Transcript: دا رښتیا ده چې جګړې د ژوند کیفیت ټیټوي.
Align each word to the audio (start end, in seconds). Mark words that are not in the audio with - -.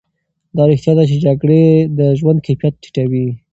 دا 0.55 0.63
رښتیا 0.69 0.93
ده 0.97 1.03
چې 1.09 1.15
جګړې 1.25 1.63
د 1.97 1.99
ژوند 2.19 2.39
کیفیت 2.47 2.73
ټیټوي. 2.81 3.27